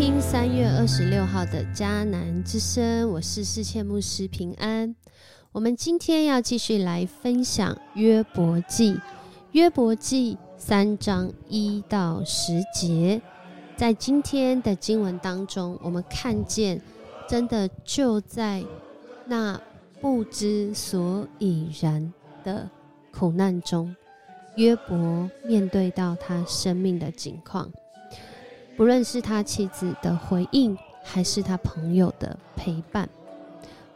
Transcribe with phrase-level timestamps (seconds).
[0.00, 4.96] 听三月二十六号的迦南之声，我是世切牧师平安。
[5.52, 8.98] 我们今天要继续来分享约伯记，
[9.52, 13.20] 约伯记三章一到十节。
[13.76, 16.80] 在今天的经文当中，我们看见，
[17.28, 18.64] 真的就在
[19.26, 19.60] 那
[20.00, 22.10] 不知所以然
[22.42, 22.66] 的
[23.12, 23.94] 苦难中，
[24.56, 27.70] 约伯面对到他生命的境况。
[28.80, 33.06] 不论是他妻子的回应，还是他朋友的陪伴，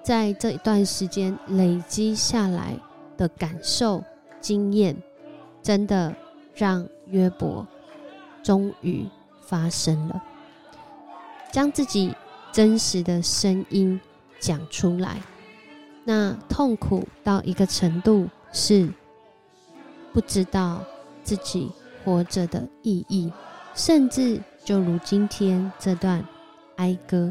[0.02, 2.79] 在这一段时间累积下来
[3.16, 4.05] 的感受、
[4.43, 4.95] 经验，
[5.62, 6.15] 真的
[6.55, 7.66] 让约伯
[8.43, 9.07] 终于
[9.40, 10.23] 发生了，
[11.51, 12.15] 将自己
[12.52, 13.99] 真实的声音
[14.38, 15.16] 讲出来。
[16.05, 18.93] 那痛苦到一个程度，是
[20.12, 20.85] 不知道
[21.23, 21.73] 自己
[22.05, 23.32] 活着的意义，
[23.74, 24.43] 甚至。
[24.65, 26.24] 就如今天这段
[26.76, 27.30] 哀歌，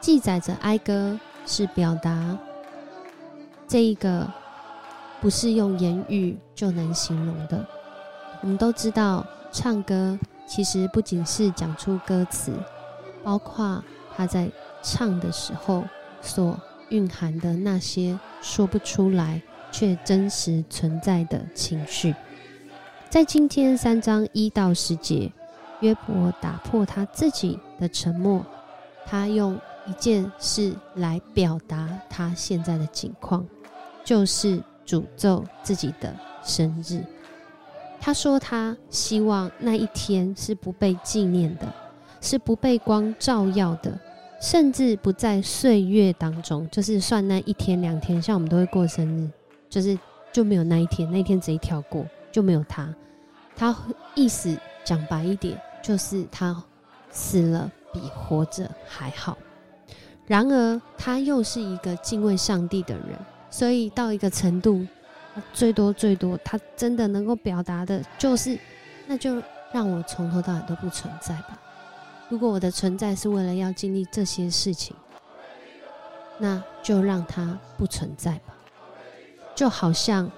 [0.00, 2.38] 记载着哀歌是表达
[3.66, 4.32] 这一个
[5.20, 7.66] 不是用言语就能形容的。
[8.42, 12.52] 我们都知道，唱歌其实不仅是讲出歌词，
[13.24, 13.82] 包括
[14.16, 14.48] 他在
[14.82, 15.82] 唱的时候
[16.22, 16.56] 所
[16.90, 22.14] 蕴含的那些说不出来却真实存在的情绪。
[23.10, 25.32] 在今天三章一到十节，
[25.80, 28.40] 约伯打破他自己的沉默，
[29.04, 33.44] 他用一件事来表达他现在的境况，
[34.04, 37.02] 就是诅咒自己的生日。
[38.00, 41.66] 他说他希望那一天是不被纪念的，
[42.20, 43.98] 是不被光照耀的，
[44.40, 49.28] 甚至不在岁月当中，就是算那一天两天，像我们都会过生日，
[49.68, 49.98] 就是
[50.32, 52.06] 就没有那一天，那一天直接跳过。
[52.32, 52.88] 就没有他，
[53.60, 53.76] 他
[54.14, 56.64] 意思讲白一点，就是他
[57.10, 59.36] 死了比活着还好。
[60.26, 63.18] 然而，他又是一个敬畏上帝的人，
[63.50, 64.86] 所以到一个程度，
[65.52, 68.58] 最多最多，他真的能够表达的就是，
[69.06, 71.60] 那就让我从头到尾都不存在吧。
[72.30, 74.96] 如果我的存在是为了要经历这些事情，
[76.38, 78.54] 那就让它不存在吧。
[79.54, 80.30] 就好像。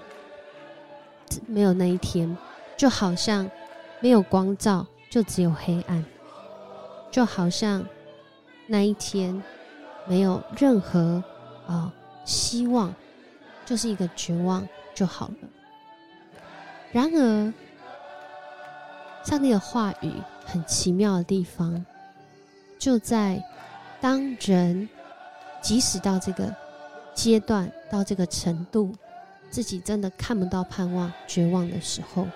[1.47, 2.37] 没有那一天，
[2.75, 3.49] 就好像
[3.99, 6.03] 没有光照，就只有黑暗；
[7.11, 7.85] 就好像
[8.67, 9.41] 那一天
[10.05, 11.23] 没有任何
[11.67, 11.93] 啊
[12.25, 12.93] 希望，
[13.65, 15.47] 就是一个绝望就好了。
[16.91, 17.53] 然而，
[19.23, 20.11] 上帝的话语
[20.45, 21.85] 很奇妙的地方，
[22.77, 23.43] 就在
[24.01, 24.89] 当人
[25.61, 26.53] 即使到这个
[27.13, 28.95] 阶段，到这个程度。
[29.49, 32.27] 自己真的看不到盼望、绝望的时候，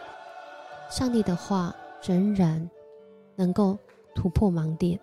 [0.90, 2.70] 上帝的话仍然
[3.36, 3.78] 能够
[4.16, 5.00] 突破盲点，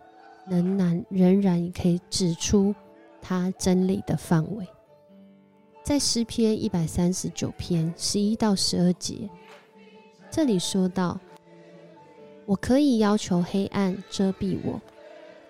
[0.46, 2.74] 仍然仍然可以指出
[3.20, 4.66] 他真理的范围。
[5.82, 9.28] 在诗篇一百三十九篇十一到十二节，
[10.30, 11.20] 这里说到
[12.46, 14.80] ：“我可以要求黑暗遮蔽我，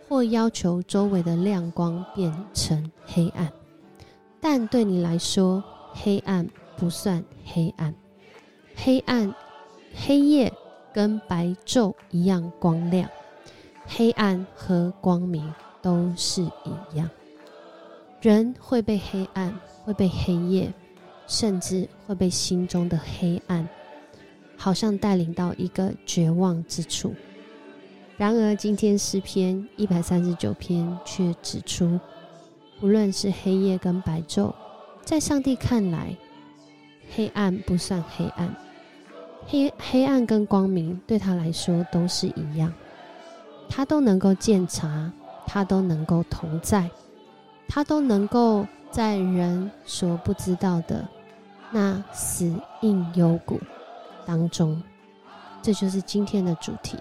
[0.08, 3.52] 或要求周围的亮光变成黑暗，
[4.40, 5.62] 但对你来说。”
[5.96, 6.44] 黑暗
[6.76, 7.94] 不算黑暗，
[8.74, 9.32] 黑暗、
[9.94, 10.52] 黑夜
[10.92, 13.08] 跟白昼一样光亮，
[13.86, 17.08] 黑暗和光明都是一样。
[18.20, 20.72] 人会被黑暗，会被黑夜，
[21.26, 23.68] 甚至会被心中的黑暗，
[24.56, 27.14] 好像带领到一个绝望之处。
[28.16, 31.98] 然而，今天诗篇一百三十九篇却指出，
[32.80, 34.54] 不论是黑夜跟白昼。
[35.02, 36.16] 在上帝看来，
[37.14, 38.54] 黑暗不算黑暗，
[39.46, 42.72] 黑黑暗跟光明对他来说都是一样，
[43.68, 45.10] 他都能够鉴察，
[45.46, 46.90] 他都能够同在，
[47.68, 51.06] 他都能够在人所不知道的
[51.70, 53.60] 那死硬幽谷
[54.24, 54.82] 当中，
[55.62, 56.96] 这就是今天的主题。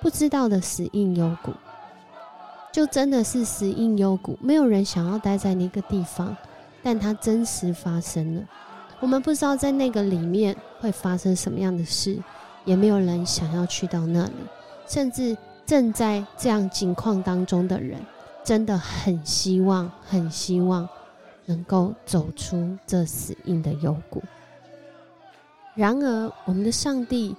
[0.00, 1.52] 不知道的死硬幽谷，
[2.72, 6.36] 就真的是死硬幽谷，没有人想要待在那个地方。
[6.82, 8.42] 但它真实发生了，
[9.00, 12.18] 我们不知道在那个里面会发生什么样的事，
[12.64, 14.32] 也没有人想要去到那里，
[14.86, 17.98] 甚至正在这样境况当中的人，
[18.44, 20.86] 真的很希望、很希望
[21.46, 24.22] 能够走出这死硬的幽谷。
[25.74, 27.34] 然而，我们的上帝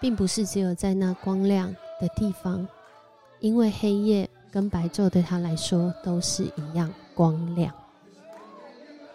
[0.00, 2.68] 并不是只有在那光亮的地方，
[3.38, 7.72] 因为黑夜跟白昼对他来说都是一样光亮。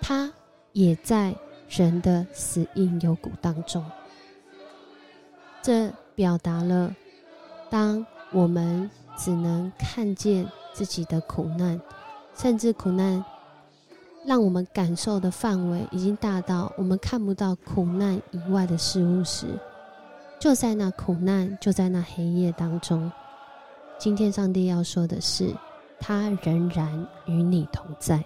[0.01, 0.31] 他
[0.71, 1.35] 也在
[1.69, 3.83] 人的死硬幽谷当中，
[5.61, 6.95] 这表达了
[7.69, 11.79] 当我们只能看见自己的苦难，
[12.35, 13.23] 甚至苦难
[14.25, 19.47] 让我们感受的范围已经大到我们看不到苦难以外的事物时，
[20.39, 23.11] 就在那苦难，就在那黑夜当中，
[23.97, 25.53] 今天上帝要说的是，
[25.99, 28.23] 他仍然与你同在，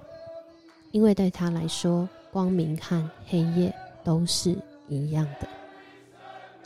[0.92, 3.74] 因为对他来说，光明和黑夜
[4.04, 4.56] 都是
[4.88, 5.48] 一样的。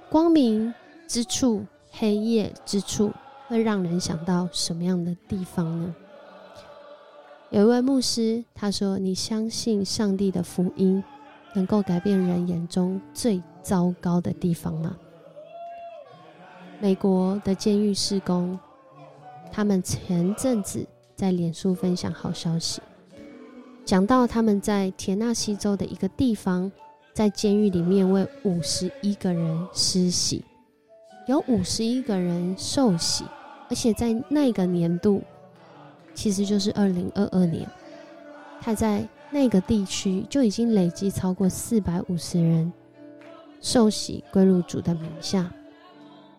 [0.10, 0.74] 光明
[1.07, 3.12] 之处，黑夜之处，
[3.48, 5.95] 会让人想到什么样的地方呢？
[7.50, 11.04] 有一位牧师他说：“你相信上帝的福音
[11.54, 14.98] 能够改变人眼中最糟糕的地方吗？”
[16.81, 18.59] 美国的监狱施工，
[19.51, 20.86] 他们前阵子
[21.16, 22.81] 在脸书分享好消息，
[23.85, 26.71] 讲到他们在田纳西州的一个地方，
[27.13, 30.44] 在监狱里面为五十一个人施洗，
[31.27, 33.25] 有五十一个人受洗，
[33.69, 35.21] 而且在那个年度，
[36.13, 37.69] 其实就是二零二二年，
[38.62, 42.71] 他在那个地区就已经累计超过四百五十人
[43.59, 45.51] 受洗归入主的名下。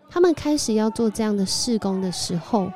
[0.08, 2.72] 他们开始要做这样的事工的时候，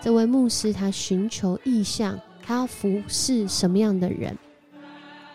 [0.00, 2.18] 这位牧师他寻求意向，
[2.48, 4.34] 他要服侍什么样的人？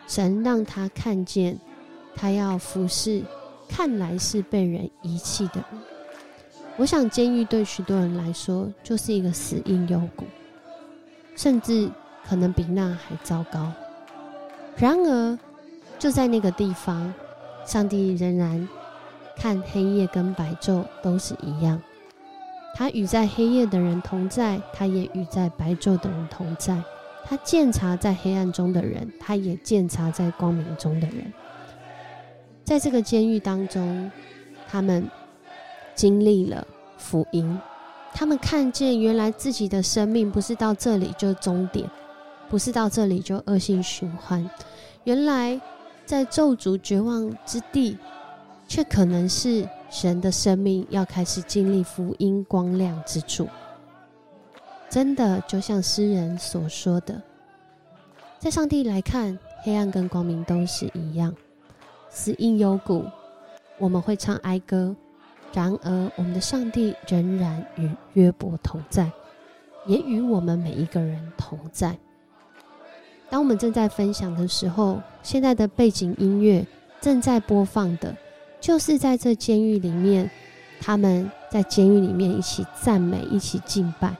[0.08, 1.60] 神让他看见，
[2.16, 3.22] 他要服侍
[3.70, 5.82] 看来是被人遗弃的人。
[6.76, 10.26] 我想，监狱对许多人来说就是一个死荫幽谷，
[11.36, 11.88] 甚至
[12.28, 13.72] 可能比那还糟糕。
[14.76, 15.38] 然而，
[16.00, 17.14] 就在那个地方，
[17.64, 18.68] 上帝仍然。
[19.36, 21.80] 看黑夜跟白昼都是一样，
[22.76, 26.84] 他与在黑夜的人同在，他也与在白昼的人同在。
[27.26, 31.32] 他鉴察在黑暗中的人，他也鉴察在光明中的人。
[32.64, 34.12] 在这个监狱当中，
[34.68, 35.10] 他们
[35.96, 36.66] 经历了
[36.98, 37.60] 福音，
[38.14, 41.90] 他们看见原来自己的生命不是到这里就终点，
[42.50, 44.50] 不是到这里就恶性循环。
[45.04, 45.60] 原来
[46.06, 47.98] 在咒诅绝望之地。
[48.66, 53.48] 却可能是神的生命要开始经历福音光亮之处。
[54.94, 57.20] 真的，就像诗人所说的，
[58.38, 61.34] 在上帝来看，黑暗跟光明都是一样，
[62.12, 63.04] 死因幽谷。
[63.80, 64.96] 我们会唱哀歌，
[65.52, 69.12] 然而我们的上帝仍然与约伯同在，
[69.88, 71.98] 也与我们每一个人同在。
[73.32, 76.64] 当我们正在分享的时候，现在的背景音乐
[77.02, 78.16] 正在播放的。
[78.62, 80.30] 就是在这监狱里面，
[80.80, 84.16] 他们在监狱里面一起赞美、一起敬拜，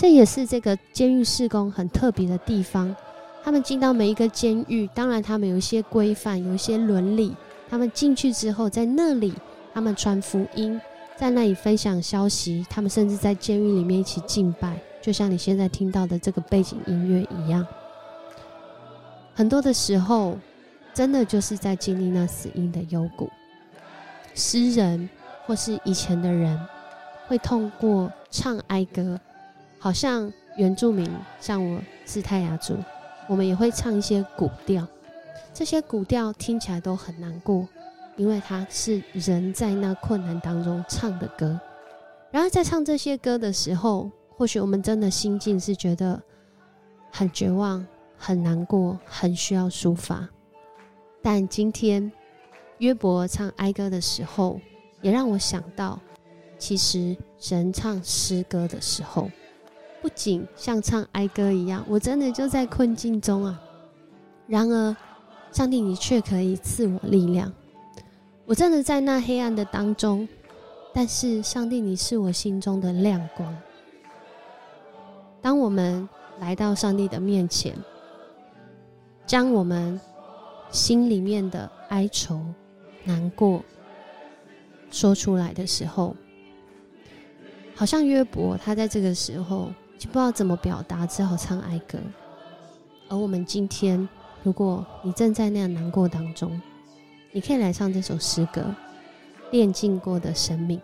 [0.00, 2.96] 这也是这个监狱事工很特别的地方。
[3.44, 7.36] 他们进到每一个监狱，当然他们有一些规范、有一些伦理。
[7.68, 9.34] 他们进去之后，在那里
[9.74, 10.80] 他们传福音，
[11.16, 12.66] 在那里分享消息。
[12.70, 17.66] 他们甚至在监狱里面一起敬拜，就像你现在听到的这个背景音乐一样。
[19.34, 20.38] 很多的时候，
[20.94, 23.28] 真的就是在经历那死因的幽谷。
[24.34, 25.10] 诗人
[25.44, 26.58] 或是以前的人，
[27.28, 29.20] 会通过唱哀歌，
[29.82, 31.10] 好像原住民，
[31.40, 32.76] 像我是泰雅族，
[33.26, 34.86] 我们也会唱一些古调。
[35.54, 37.66] 这些古调听起来都很难过，
[38.14, 41.58] 因为它是人在那困难当中唱的歌。
[42.30, 46.20] 然而在唱这些歌的时候，或许我们真的心境是觉得
[47.10, 47.84] 很绝望、
[48.18, 50.28] 很难过、很需要抒发。
[51.22, 52.12] 但今天。
[52.78, 54.58] 约伯唱哀歌的时候，
[55.02, 56.00] 也让我想到，
[56.56, 59.30] 其实人唱诗歌的时候，
[60.02, 63.60] 不仅像唱哀歌一样，我真的就在困境中啊。
[64.46, 64.96] 然而，
[65.52, 67.52] 上帝你却可以赐我力量。
[68.46, 70.28] 我真的在那黑暗的当中，
[70.92, 73.56] 但是上帝你是我心中的亮光。
[75.40, 76.08] 当我们
[76.40, 77.74] 来到上帝的面前，
[79.26, 80.00] 将我们
[80.70, 82.40] 心里面的哀愁。
[83.04, 83.64] 难过
[84.90, 86.14] 说出来的时候，
[87.74, 91.98] 好像约伯他在这个时候就不知道怎么表达，只好唱哀歌。
[93.10, 94.08] 而我们今天，
[94.42, 96.58] 如果你正在那样难过当中，
[97.32, 98.62] 你可以来唱这首诗歌
[99.50, 100.78] 《炼尽过的生命》。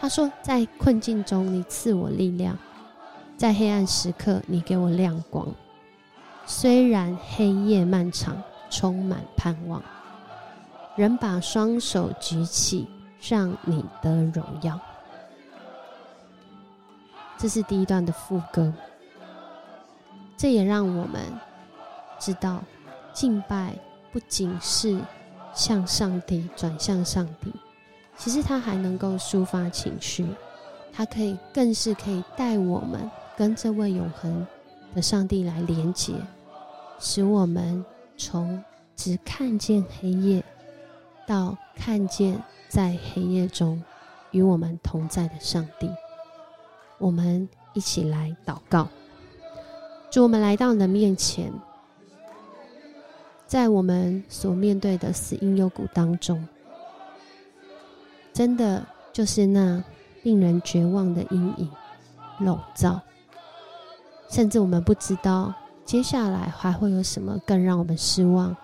[0.00, 2.56] 他说：“在困境中，你赐我力量；
[3.36, 5.46] 在黑暗时刻，你给我亮光。
[6.46, 9.82] 虽然黑夜漫长，充满盼望。”
[10.96, 12.88] 人把双手举起，
[13.20, 14.80] 让你的荣耀。
[17.38, 18.72] 这是第一段的副歌。
[20.36, 21.20] 这也让我们
[22.18, 22.62] 知道，
[23.12, 23.76] 敬拜
[24.10, 24.98] 不仅是
[25.54, 27.52] 向上帝转向上帝，
[28.16, 30.26] 其实它还能够抒发情绪，
[30.92, 34.46] 它可以更是可以带我们跟这位永恒
[34.94, 36.14] 的上帝来连接，
[36.98, 37.84] 使我们
[38.16, 38.62] 从
[38.96, 40.42] 只看见黑夜，
[41.26, 43.80] 到看见在黑夜中
[44.32, 45.88] 与我们同在的上帝。
[47.02, 48.88] 我们一起来祷告，
[50.10, 51.52] 主，我们来到你的面前，
[53.46, 56.48] 在我们所面对的死因幽谷当中，
[58.32, 59.82] 真的就是那。
[60.24, 61.68] 令人绝望的阴影
[62.38, 63.00] 笼罩，
[64.30, 65.52] 甚至我们不知道
[65.84, 68.56] 接下来还会有什么更让我们失望，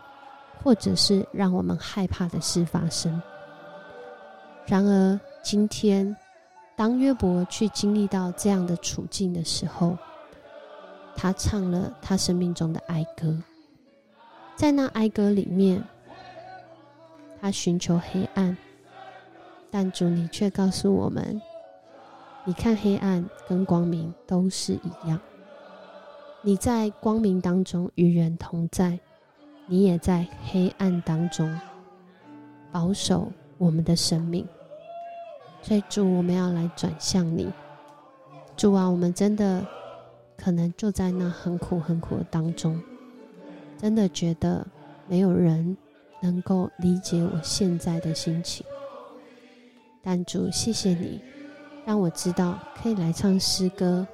[0.63, 3.21] 或者是让我们害怕的事发生。
[4.67, 6.17] 然而，今天
[6.79, 9.99] 当约伯去经历到这样的处境的时候，
[11.17, 13.37] 他唱了他生命中的哀歌，
[14.55, 15.83] 在那哀歌里面，
[17.41, 18.57] 他寻求黑暗，
[19.73, 21.43] 但主你却告诉我们。
[22.45, 25.21] 你看，黑暗跟光明都是一样。
[26.43, 29.01] 你在光明当中与人同在，
[29.67, 31.59] 你也在黑暗当中
[32.71, 34.47] 保守我们的生命。
[35.63, 37.51] 所以主，我们要来转向你。
[38.57, 39.67] 主啊，我们真的
[40.37, 42.81] 可能就在那很苦很苦的当中，
[43.77, 44.67] 真的觉得
[45.07, 45.77] 没有人
[46.21, 48.65] 能够理解我现在的心情。
[50.03, 51.21] 但主，谢谢你。
[51.85, 54.07] 让我知道可以来唱诗歌，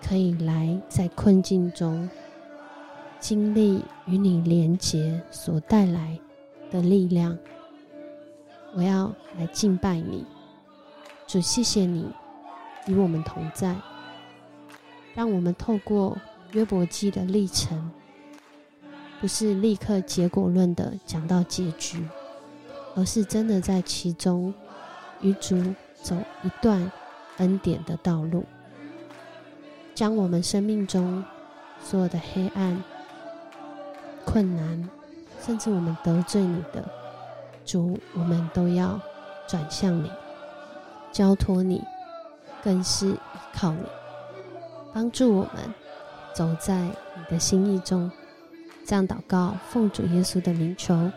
[0.00, 2.08] 可以来在困境中
[3.18, 6.16] 经历与你连结所带来
[6.70, 7.36] 的力量。
[8.74, 10.24] 我要来敬拜你，
[11.28, 12.10] 主，谢谢你
[12.86, 13.76] 与我们同在，
[15.14, 16.16] 让我们透过
[16.52, 17.92] 约伯记的历程，
[19.20, 22.02] 不是立刻结果论的讲到结局，
[22.96, 24.52] 而是真的在其中
[25.20, 25.62] 与主。
[26.00, 26.90] 走一段
[27.38, 28.44] 恩典的道路，
[29.92, 31.24] 将我们生命中
[31.82, 32.80] 所有的黑暗、
[34.24, 34.88] 困难，
[35.40, 36.88] 甚至我们得罪你的
[37.66, 38.98] 主，我们都要
[39.48, 40.08] 转向你，
[41.12, 41.82] 交托你，
[42.62, 43.18] 更是依
[43.52, 43.84] 靠你，
[44.92, 45.74] 帮助我们
[46.34, 48.10] 走在你的心意中。
[48.86, 51.10] 这样祷告，奉主耶稣的名求，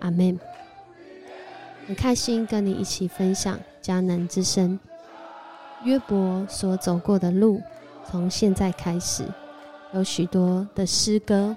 [0.00, 0.38] 阿门。
[1.86, 3.58] 很开心跟你一起分享。
[3.80, 4.78] 迦南之声，
[5.84, 7.62] 约伯所走过的路，
[8.04, 9.24] 从现在开始，
[9.94, 11.56] 有许多的诗歌。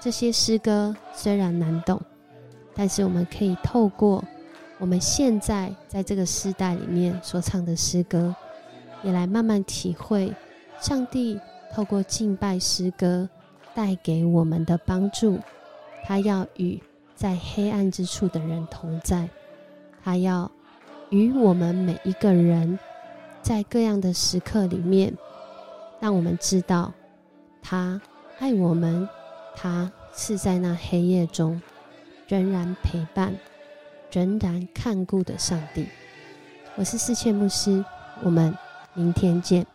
[0.00, 2.00] 这些诗歌虽然难懂，
[2.74, 4.24] 但是我们可以透过
[4.78, 8.34] 我们现在在这个时代里面所唱的诗歌，
[9.02, 10.32] 也来慢慢体会
[10.80, 11.38] 上帝
[11.72, 13.28] 透过敬拜诗歌
[13.74, 15.38] 带给我们的帮助。
[16.04, 16.80] 他要与
[17.14, 19.28] 在黑暗之处的人同在，
[20.02, 20.50] 他要。
[21.10, 22.78] 与我们每一个人，
[23.40, 25.10] 在各样的时刻里面，
[26.00, 26.92] 让我们知道，
[27.62, 27.98] 他
[28.38, 29.08] 爱我们，
[29.56, 31.62] 他是在那黑夜中
[32.26, 33.34] 仍然陪伴、
[34.10, 35.86] 仍然看顾的上帝。
[36.76, 37.84] 我是思切牧师，
[38.22, 38.56] 我们
[38.94, 39.66] 明天见。